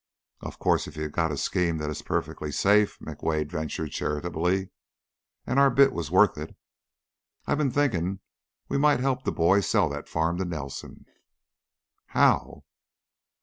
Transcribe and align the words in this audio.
"Of 0.39 0.57
course, 0.57 0.87
if 0.87 0.97
you've 0.97 1.11
got 1.11 1.31
a 1.31 1.37
scheme 1.37 1.77
that 1.77 1.91
is 1.91 2.01
perfectly 2.01 2.51
safe," 2.51 2.97
McWade 2.97 3.51
ventured, 3.51 3.91
charitably, 3.91 4.71
"and 5.45 5.59
our 5.59 5.69
bit 5.69 5.93
was 5.93 6.09
worth 6.09 6.39
it" 6.39 6.55
"I 7.45 7.53
been 7.53 7.69
thinking 7.69 8.19
we 8.67 8.79
might 8.79 8.99
help 8.99 9.23
the 9.25 9.31
boy 9.31 9.59
sell 9.59 9.89
that 9.89 10.09
farm 10.09 10.37
to 10.37 10.45
Nelson." 10.45 11.05
"How?" 12.07 12.63